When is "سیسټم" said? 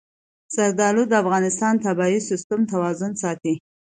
2.29-2.61